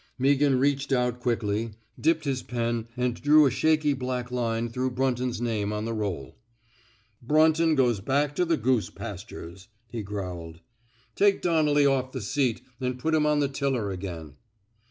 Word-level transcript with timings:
Meaghan 0.19 0.59
reached 0.59 0.91
out 0.91 1.19
quickly, 1.19 1.73
dipped 1.99 2.23
his 2.25 2.41
pen 2.41 2.87
and 2.97 3.21
drew 3.21 3.45
a 3.45 3.51
shaky 3.51 3.93
black 3.93 4.31
line 4.31 4.67
through 4.67 4.89
Brunton's 4.89 5.39
name 5.39 5.71
on 5.71 5.85
the 5.85 5.93
roll, 5.93 6.39
Brunton 7.21 7.75
goes 7.75 7.99
back 7.99 8.35
to 8.37 8.43
the 8.43 8.57
goose 8.57 8.89
pastures, 8.89 9.67
*' 9.79 9.87
he 9.91 10.01
growled. 10.01 10.61
Take 11.15 11.43
Donnelly 11.43 11.85
off 11.85 12.13
the 12.13 12.21
seat 12.21 12.63
an^ 12.81 12.97
put 12.97 13.13
him 13.13 13.27
on 13.27 13.41
the 13.41 13.47
tiller 13.47 13.91
again." 13.91 14.37